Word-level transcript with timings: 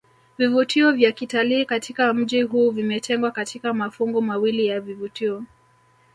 Vivutio 0.37 0.91
vya 0.91 1.11
kitalii 1.11 1.65
katika 1.65 2.13
mji 2.13 2.41
huu 2.41 2.71
vimetengwa 2.71 3.31
katika 3.31 3.73
mafungu 3.73 4.21
mawili 4.21 4.65
ya 4.65 4.81
vivutio 4.81 5.43